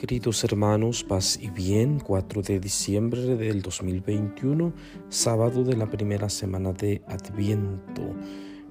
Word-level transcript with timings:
Queridos 0.00 0.42
hermanos, 0.44 1.04
paz 1.04 1.38
y 1.38 1.50
bien, 1.50 2.00
4 2.00 2.40
de 2.40 2.58
diciembre 2.58 3.36
del 3.36 3.60
2021, 3.60 4.72
sábado 5.10 5.62
de 5.62 5.76
la 5.76 5.90
primera 5.90 6.30
semana 6.30 6.72
de 6.72 7.02
Adviento, 7.06 8.14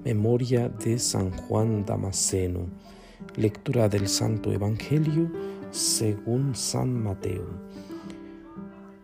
memoria 0.04 0.68
de 0.68 0.98
San 0.98 1.30
Juan 1.30 1.84
Damasceno, 1.86 2.66
lectura 3.36 3.88
del 3.88 4.08
Santo 4.08 4.50
Evangelio 4.50 5.30
según 5.70 6.56
San 6.56 7.00
Mateo. 7.00 7.46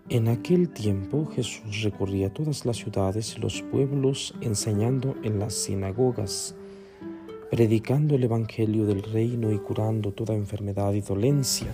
En 0.09 0.27
aquel 0.27 0.71
tiempo 0.71 1.27
Jesús 1.27 1.83
recorría 1.85 2.35
todas 2.35 2.67
las 2.67 2.79
ciudades 2.79 3.37
y 3.37 3.41
los 3.41 3.63
pueblos 3.63 4.35
enseñando 4.41 5.15
en 5.23 5.39
las 5.39 5.55
sinagogas, 5.55 6.57
predicando 7.53 8.17
el 8.17 8.25
Evangelio 8.25 8.85
del 8.85 9.05
reino 9.05 9.53
y 9.53 9.59
curando 9.59 10.11
toda 10.11 10.35
enfermedad 10.35 10.93
y 10.93 11.03
dolencia 11.03 11.69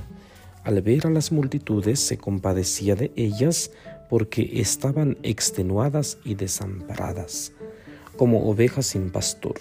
al 0.64 0.80
ver 0.82 1.06
a 1.06 1.10
las 1.10 1.32
multitudes 1.32 2.00
se 2.00 2.18
compadecía 2.18 2.94
de 2.94 3.12
ellas 3.16 3.70
porque 4.08 4.60
estaban 4.60 5.18
extenuadas 5.22 6.18
y 6.24 6.34
desamparadas, 6.34 7.52
como 8.16 8.48
ovejas 8.48 8.86
sin 8.86 9.10
pastor. 9.10 9.56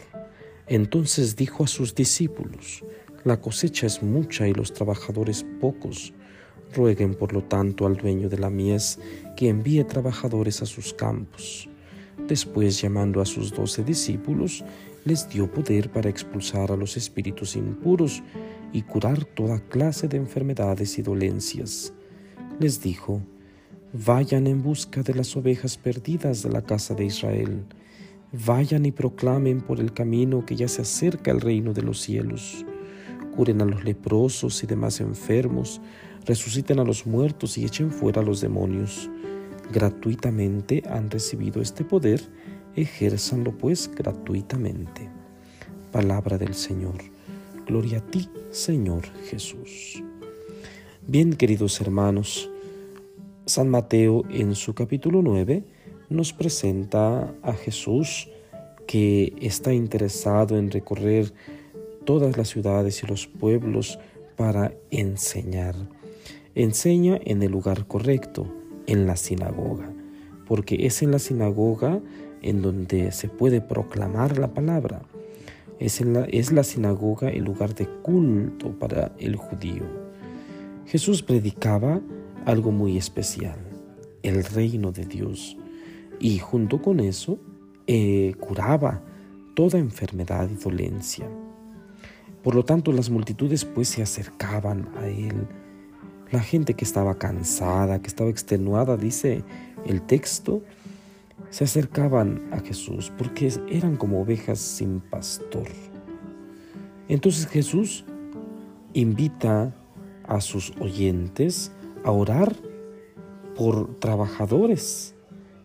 Entonces 0.67 1.35
dijo 1.35 1.63
a 1.63 1.67
sus 1.67 1.95
discípulos, 1.95 2.83
La 3.23 3.39
cosecha 3.39 3.87
es 3.87 4.03
mucha 4.03 4.47
y 4.47 4.53
los 4.53 4.73
trabajadores 4.73 5.45
pocos. 5.59 6.13
Rueguen 6.73 7.15
por 7.15 7.33
lo 7.33 7.43
tanto 7.43 7.85
al 7.85 7.97
dueño 7.97 8.29
de 8.29 8.38
la 8.38 8.49
mies 8.49 8.99
que 9.35 9.49
envíe 9.49 9.83
trabajadores 9.83 10.61
a 10.61 10.65
sus 10.65 10.93
campos. 10.93 11.67
Después, 12.27 12.79
llamando 12.79 13.21
a 13.21 13.25
sus 13.25 13.52
doce 13.52 13.83
discípulos, 13.83 14.63
les 15.05 15.27
dio 15.29 15.51
poder 15.51 15.91
para 15.91 16.09
expulsar 16.09 16.71
a 16.71 16.77
los 16.77 16.97
espíritus 16.97 17.55
impuros 17.55 18.21
y 18.71 18.83
curar 18.83 19.25
toda 19.25 19.59
clase 19.59 20.07
de 20.07 20.17
enfermedades 20.17 20.97
y 20.97 21.02
dolencias. 21.02 21.93
Les 22.59 22.81
dijo, 22.81 23.21
Vayan 23.93 24.47
en 24.47 24.61
busca 24.61 25.03
de 25.03 25.13
las 25.13 25.35
ovejas 25.35 25.77
perdidas 25.77 26.43
de 26.43 26.49
la 26.49 26.61
casa 26.61 26.93
de 26.93 27.03
Israel. 27.03 27.66
Vayan 28.31 28.85
y 28.85 28.93
proclamen 28.93 29.59
por 29.59 29.81
el 29.81 29.91
camino 29.91 30.45
que 30.45 30.55
ya 30.55 30.69
se 30.69 30.83
acerca 30.83 31.31
el 31.31 31.41
reino 31.41 31.73
de 31.73 31.81
los 31.81 31.99
cielos. 31.99 32.65
Curen 33.36 33.61
a 33.61 33.65
los 33.65 33.83
leprosos 33.83 34.63
y 34.63 34.67
demás 34.67 35.02
enfermos, 35.02 35.81
resuciten 36.25 36.80
a 36.80 36.86
los 36.86 37.05
muertos 37.05 37.58
y 37.58 37.65
echen 37.65 37.91
fuera 37.91 38.21
a 38.21 38.23
los 38.23 38.39
demonios. 38.39 39.09
Gratuitamente 39.73 40.83
han 40.89 41.09
recibido 41.09 41.61
este 41.61 41.83
poder, 41.83 42.21
ejérzanlo 42.75 43.52
pues 43.58 43.89
gratuitamente. 43.94 45.09
Palabra 45.91 46.38
del 46.38 46.53
Señor. 46.53 46.95
Gloria 47.66 48.00
a 48.00 48.02
ti, 48.02 48.30
Señor 48.50 49.03
Jesús. 49.30 50.03
Bien, 51.08 51.33
queridos 51.33 51.81
hermanos, 51.81 52.49
San 53.45 53.69
Mateo 53.69 54.23
en 54.30 54.55
su 54.55 54.73
capítulo 54.73 55.22
9 55.22 55.64
nos 56.09 56.33
presenta 56.33 57.33
a 57.42 57.53
Jesús 57.53 58.30
que 58.88 59.33
está 59.42 59.73
interesado 59.73 60.58
en 60.58 60.72
recorrer 60.72 61.33
todas 62.05 62.38
las 62.38 62.49
ciudades 62.49 63.03
y 63.03 63.08
los 63.08 63.27
pueblos 63.27 63.99
para 64.36 64.73
enseñar. 64.89 65.75
Enseña 66.55 67.19
en 67.23 67.42
el 67.42 67.52
lugar 67.52 67.88
correcto, 67.88 68.47
en 68.88 69.08
la 69.08 69.16
sinagoga, 69.16 69.89
porque 70.47 70.86
es 70.86 71.02
en 71.02 71.11
la 71.11 71.19
sinagoga 71.19 72.02
en 72.42 72.61
donde 72.61 73.11
se 73.11 73.28
puede 73.28 73.61
proclamar 73.61 74.38
la 74.38 74.53
palabra. 74.53 75.02
Es, 75.80 76.02
la, 76.02 76.25
es 76.25 76.52
la 76.52 76.64
sinagoga 76.64 77.30
el 77.30 77.44
lugar 77.44 77.73
de 77.73 77.88
culto 77.88 78.72
para 78.78 79.11
el 79.17 79.36
judío. 79.36 79.83
Jesús 80.86 81.23
predicaba 81.23 82.02
algo 82.45 82.72
muy 82.72 82.98
especial, 82.98 83.58
el 84.23 84.43
reino 84.43 84.92
de 84.92 85.05
Dios, 85.05 85.58
y 86.20 86.38
junto 86.39 86.82
con 86.82 86.99
eso 86.99 87.39
eh, 87.88 88.36
curaba 88.39 89.02
toda 89.55 89.80
enfermedad 89.80 90.49
y 90.49 90.55
dolencia. 90.55 91.27
Por 92.44 92.55
lo 92.55 92.65
tanto, 92.65 92.92
las 92.92 93.10
multitudes 93.10 93.65
pues 93.65 93.89
se 93.89 94.02
acercaban 94.02 94.89
a 94.98 95.08
él. 95.08 95.48
La 96.32 96.39
gente 96.39 96.73
que 96.73 96.86
estaba 96.86 97.15
cansada, 97.15 98.02
que 98.02 98.08
estaba 98.08 98.30
extenuada, 98.30 98.98
dice 98.98 99.44
el 99.86 100.02
texto, 100.02 100.61
se 101.49 101.63
acercaban 101.63 102.49
a 102.52 102.59
Jesús 102.59 103.11
porque 103.17 103.52
eran 103.69 103.97
como 103.97 104.21
ovejas 104.21 104.59
sin 104.59 104.99
pastor. 104.99 105.67
Entonces 107.07 107.47
Jesús 107.47 108.05
invita 108.93 109.73
a 110.23 110.39
sus 110.41 110.71
oyentes 110.79 111.71
a 112.03 112.11
orar 112.11 112.55
por 113.55 113.99
trabajadores. 113.99 115.15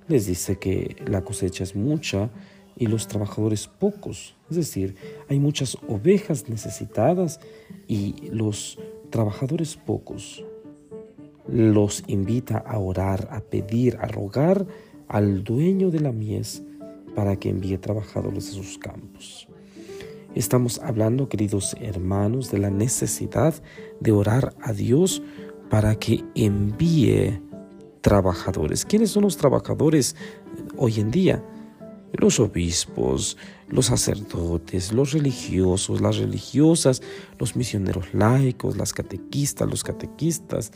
Les 0.08 0.26
dice 0.26 0.58
que 0.58 0.96
la 1.06 1.22
cosecha 1.22 1.64
es 1.64 1.74
mucha 1.76 2.30
y 2.76 2.86
los 2.86 3.08
trabajadores 3.08 3.66
pocos. 3.66 4.36
Es 4.50 4.56
decir, 4.56 4.96
hay 5.28 5.38
muchas 5.38 5.76
ovejas 5.88 6.48
necesitadas 6.48 7.40
y 7.88 8.28
los 8.30 8.78
trabajadores 9.10 9.76
pocos. 9.76 10.44
Los 11.48 12.04
invita 12.06 12.58
a 12.58 12.78
orar, 12.78 13.28
a 13.30 13.40
pedir, 13.40 13.96
a 14.00 14.06
rogar 14.06 14.66
al 15.08 15.44
dueño 15.44 15.90
de 15.90 16.00
la 16.00 16.12
mies 16.12 16.62
para 17.14 17.36
que 17.36 17.48
envíe 17.48 17.78
trabajadores 17.78 18.50
a 18.50 18.52
sus 18.52 18.78
campos. 18.78 19.48
Estamos 20.34 20.80
hablando, 20.80 21.28
queridos 21.28 21.74
hermanos, 21.80 22.50
de 22.50 22.58
la 22.58 22.70
necesidad 22.70 23.54
de 24.00 24.12
orar 24.12 24.54
a 24.60 24.72
Dios 24.72 25.22
para 25.70 25.94
que 25.94 26.22
envíe 26.34 27.40
trabajadores. 28.02 28.84
¿Quiénes 28.84 29.10
son 29.10 29.22
los 29.22 29.38
trabajadores 29.38 30.14
hoy 30.76 31.00
en 31.00 31.10
día? 31.10 31.42
Los 32.12 32.38
obispos, 32.38 33.36
los 33.68 33.86
sacerdotes, 33.86 34.92
los 34.92 35.12
religiosos, 35.12 36.00
las 36.00 36.18
religiosas, 36.18 37.02
los 37.38 37.56
misioneros 37.56 38.12
laicos, 38.12 38.76
las 38.76 38.92
catequistas, 38.92 39.68
los 39.68 39.82
catequistas, 39.82 40.70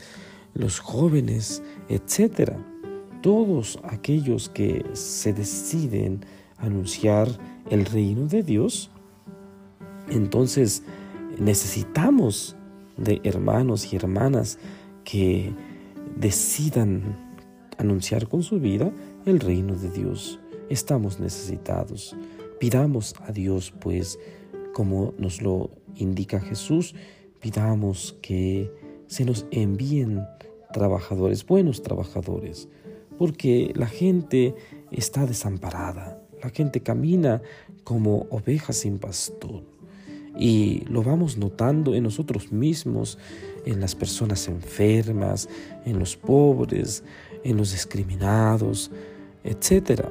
los 0.55 0.79
jóvenes, 0.79 1.61
etcétera 1.87 2.70
todos 3.21 3.79
aquellos 3.83 4.49
que 4.49 4.85
se 4.93 5.33
deciden 5.33 6.25
anunciar 6.57 7.27
el 7.69 7.85
reino 7.85 8.27
de 8.27 8.43
Dios, 8.43 8.91
entonces 10.09 10.83
necesitamos 11.39 12.55
de 12.97 13.21
hermanos 13.23 13.91
y 13.91 13.95
hermanas 13.95 14.59
que 15.03 15.53
decidan 16.17 17.17
anunciar 17.77 18.27
con 18.27 18.43
su 18.43 18.59
vida 18.59 18.91
el 19.25 19.39
reino 19.39 19.75
de 19.75 19.89
Dios. 19.89 20.39
Estamos 20.69 21.19
necesitados. 21.19 22.15
Pidamos 22.59 23.15
a 23.25 23.31
Dios, 23.31 23.73
pues, 23.79 24.19
como 24.73 25.13
nos 25.17 25.41
lo 25.41 25.71
indica 25.95 26.39
Jesús, 26.39 26.95
pidamos 27.39 28.17
que 28.21 28.71
se 29.07 29.25
nos 29.25 29.45
envíen 29.51 30.23
trabajadores, 30.71 31.45
buenos 31.45 31.81
trabajadores, 31.81 32.69
porque 33.21 33.71
la 33.75 33.85
gente 33.85 34.55
está 34.89 35.27
desamparada, 35.27 36.19
la 36.41 36.49
gente 36.49 36.79
camina 36.79 37.39
como 37.83 38.25
ovejas 38.31 38.77
sin 38.77 38.97
pastor. 38.97 39.61
Y 40.39 40.85
lo 40.89 41.03
vamos 41.03 41.37
notando 41.37 41.93
en 41.93 42.01
nosotros 42.01 42.51
mismos, 42.51 43.19
en 43.63 43.79
las 43.79 43.93
personas 43.93 44.47
enfermas, 44.47 45.49
en 45.85 45.99
los 45.99 46.17
pobres, 46.17 47.03
en 47.43 47.57
los 47.57 47.73
discriminados, 47.73 48.89
etc. 49.43 50.05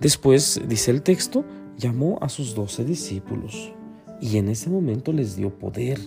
Después, 0.00 0.62
dice 0.66 0.90
el 0.90 1.00
texto, 1.00 1.44
llamó 1.78 2.18
a 2.20 2.28
sus 2.28 2.56
doce 2.56 2.84
discípulos 2.84 3.72
y 4.20 4.38
en 4.38 4.48
ese 4.48 4.68
momento 4.68 5.12
les 5.12 5.36
dio 5.36 5.56
poder 5.56 6.00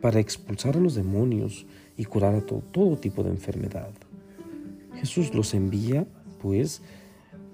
para 0.00 0.20
expulsar 0.20 0.76
a 0.76 0.80
los 0.80 0.94
demonios 0.94 1.66
y 1.96 2.04
curar 2.04 2.36
a 2.36 2.46
todo, 2.46 2.62
todo 2.70 2.96
tipo 2.96 3.24
de 3.24 3.30
enfermedad. 3.30 3.90
Jesús 5.02 5.34
los 5.34 5.52
envía, 5.52 6.06
pues, 6.40 6.80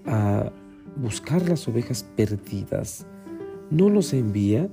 a 0.04 0.52
buscar 0.96 1.48
las 1.48 1.66
ovejas 1.66 2.02
perdidas. 2.14 3.06
No 3.70 3.88
los 3.88 4.12
envía 4.12 4.68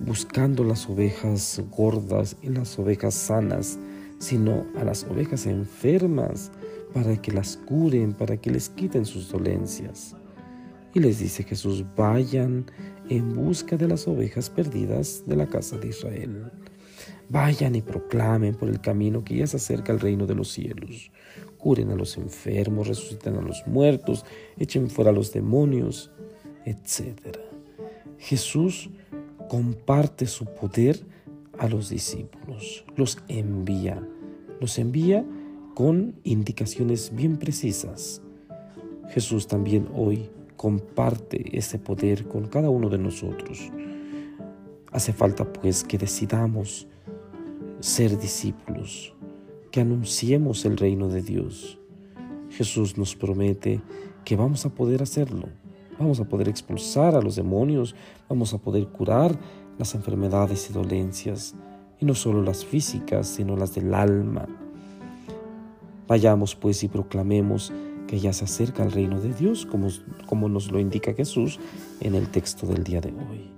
buscando 0.00 0.64
las 0.64 0.90
ovejas 0.90 1.62
gordas 1.70 2.36
y 2.42 2.48
las 2.48 2.76
ovejas 2.80 3.14
sanas, 3.14 3.78
sino 4.18 4.66
a 4.76 4.82
las 4.82 5.04
ovejas 5.04 5.46
enfermas 5.46 6.50
para 6.92 7.14
que 7.22 7.30
las 7.30 7.58
curen, 7.58 8.12
para 8.12 8.36
que 8.36 8.50
les 8.50 8.70
quiten 8.70 9.04
sus 9.04 9.30
dolencias. 9.30 10.16
Y 10.94 10.98
les 10.98 11.20
dice 11.20 11.44
Jesús, 11.44 11.84
vayan 11.94 12.66
en 13.08 13.36
busca 13.36 13.76
de 13.76 13.86
las 13.86 14.08
ovejas 14.08 14.50
perdidas 14.50 15.22
de 15.28 15.36
la 15.36 15.46
casa 15.46 15.78
de 15.78 15.90
Israel. 15.90 16.50
Vayan 17.28 17.76
y 17.76 17.82
proclamen 17.82 18.56
por 18.56 18.68
el 18.68 18.80
camino 18.80 19.22
que 19.22 19.36
ya 19.36 19.46
se 19.46 19.58
acerca 19.58 19.92
al 19.92 20.00
reino 20.00 20.26
de 20.26 20.34
los 20.34 20.50
cielos. 20.50 21.12
Curen 21.66 21.90
a 21.90 21.96
los 21.96 22.16
enfermos, 22.16 22.86
resuciten 22.86 23.34
a 23.38 23.42
los 23.42 23.66
muertos, 23.66 24.24
echen 24.56 24.88
fuera 24.88 25.10
a 25.10 25.12
los 25.12 25.32
demonios, 25.32 26.12
etc. 26.64 27.38
Jesús 28.18 28.88
comparte 29.48 30.28
su 30.28 30.44
poder 30.44 31.04
a 31.58 31.66
los 31.66 31.88
discípulos, 31.88 32.84
los 32.94 33.18
envía, 33.26 34.00
los 34.60 34.78
envía 34.78 35.24
con 35.74 36.14
indicaciones 36.22 37.12
bien 37.12 37.36
precisas. 37.36 38.22
Jesús 39.08 39.48
también 39.48 39.88
hoy 39.92 40.30
comparte 40.56 41.58
ese 41.58 41.80
poder 41.80 42.28
con 42.28 42.46
cada 42.46 42.70
uno 42.70 42.88
de 42.90 42.98
nosotros. 42.98 43.72
Hace 44.92 45.12
falta 45.12 45.52
pues 45.52 45.82
que 45.82 45.98
decidamos 45.98 46.86
ser 47.80 48.16
discípulos, 48.16 49.15
que 49.76 49.82
anunciemos 49.82 50.64
el 50.64 50.78
reino 50.78 51.08
de 51.08 51.20
Dios. 51.20 51.78
Jesús 52.48 52.96
nos 52.96 53.14
promete 53.14 53.82
que 54.24 54.34
vamos 54.34 54.64
a 54.64 54.70
poder 54.70 55.02
hacerlo, 55.02 55.50
vamos 55.98 56.18
a 56.18 56.24
poder 56.24 56.48
expulsar 56.48 57.14
a 57.14 57.20
los 57.20 57.36
demonios, 57.36 57.94
vamos 58.26 58.54
a 58.54 58.58
poder 58.58 58.86
curar 58.86 59.38
las 59.76 59.94
enfermedades 59.94 60.70
y 60.70 60.72
dolencias, 60.72 61.56
y 62.00 62.06
no 62.06 62.14
solo 62.14 62.42
las 62.42 62.64
físicas, 62.64 63.28
sino 63.28 63.54
las 63.54 63.74
del 63.74 63.92
alma. 63.92 64.46
Vayamos 66.08 66.54
pues 66.54 66.82
y 66.82 66.88
proclamemos 66.88 67.70
que 68.06 68.18
ya 68.18 68.32
se 68.32 68.46
acerca 68.46 68.82
el 68.82 68.92
reino 68.92 69.20
de 69.20 69.34
Dios, 69.34 69.66
como, 69.66 69.88
como 70.24 70.48
nos 70.48 70.72
lo 70.72 70.80
indica 70.80 71.12
Jesús 71.12 71.60
en 72.00 72.14
el 72.14 72.30
texto 72.30 72.66
del 72.66 72.82
día 72.82 73.02
de 73.02 73.10
hoy. 73.10 73.50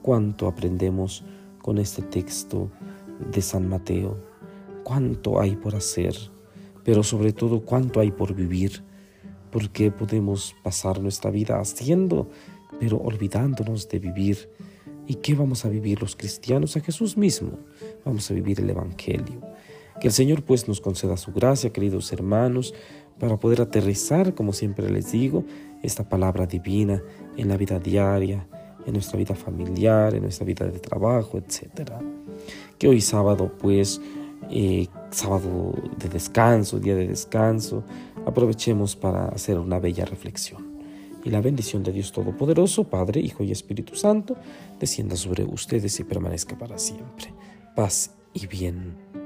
Cuánto 0.00 0.46
aprendemos 0.46 1.24
con 1.60 1.78
este 1.78 2.02
texto 2.02 2.70
de 3.32 3.42
San 3.42 3.68
Mateo, 3.68 4.29
cuánto 4.90 5.40
hay 5.40 5.54
por 5.54 5.76
hacer, 5.76 6.16
pero 6.82 7.04
sobre 7.04 7.32
todo 7.32 7.60
cuánto 7.60 8.00
hay 8.00 8.10
por 8.10 8.34
vivir, 8.34 8.82
porque 9.52 9.92
podemos 9.92 10.56
pasar 10.64 11.00
nuestra 11.00 11.30
vida 11.30 11.60
haciendo, 11.60 12.28
pero 12.80 12.96
olvidándonos 12.96 13.88
de 13.88 14.00
vivir. 14.00 14.50
¿Y 15.06 15.14
qué 15.14 15.36
vamos 15.36 15.64
a 15.64 15.68
vivir 15.68 16.00
los 16.00 16.16
cristianos? 16.16 16.76
A 16.76 16.80
Jesús 16.80 17.16
mismo. 17.16 17.52
Vamos 18.04 18.28
a 18.32 18.34
vivir 18.34 18.58
el 18.58 18.68
Evangelio. 18.68 19.40
Que 20.00 20.08
el 20.08 20.12
Señor 20.12 20.42
pues 20.42 20.66
nos 20.66 20.80
conceda 20.80 21.16
su 21.16 21.30
gracia, 21.30 21.72
queridos 21.72 22.12
hermanos, 22.12 22.74
para 23.20 23.36
poder 23.36 23.60
aterrizar, 23.60 24.34
como 24.34 24.52
siempre 24.52 24.90
les 24.90 25.12
digo, 25.12 25.44
esta 25.84 26.08
palabra 26.08 26.46
divina 26.46 27.00
en 27.36 27.46
la 27.46 27.56
vida 27.56 27.78
diaria, 27.78 28.44
en 28.84 28.92
nuestra 28.92 29.20
vida 29.20 29.36
familiar, 29.36 30.16
en 30.16 30.22
nuestra 30.22 30.44
vida 30.44 30.66
de 30.66 30.80
trabajo, 30.80 31.38
etc. 31.38 31.92
Que 32.76 32.88
hoy 32.88 33.00
sábado, 33.00 33.52
pues, 33.56 34.00
eh, 34.50 34.88
sábado 35.10 35.74
de 35.96 36.08
descanso, 36.08 36.78
día 36.78 36.94
de 36.94 37.08
descanso, 37.08 37.84
aprovechemos 38.26 38.96
para 38.96 39.26
hacer 39.28 39.58
una 39.58 39.78
bella 39.78 40.04
reflexión. 40.04 40.70
Y 41.24 41.30
la 41.30 41.40
bendición 41.40 41.82
de 41.82 41.92
Dios 41.92 42.12
Todopoderoso, 42.12 42.84
Padre, 42.84 43.20
Hijo 43.20 43.44
y 43.44 43.52
Espíritu 43.52 43.94
Santo, 43.94 44.36
descienda 44.78 45.16
sobre 45.16 45.44
ustedes 45.44 46.00
y 46.00 46.04
permanezca 46.04 46.56
para 46.56 46.78
siempre. 46.78 47.32
Paz 47.76 48.12
y 48.32 48.46
bien. 48.46 49.19